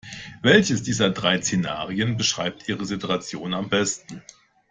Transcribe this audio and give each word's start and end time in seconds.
Welches 0.41 0.81
dieser 0.81 1.11
drei 1.11 1.39
Szenarien 1.43 2.17
beschreibt 2.17 2.67
Ihre 2.67 2.87
Situation 2.87 3.53
am 3.53 3.69
besten? 3.69 4.23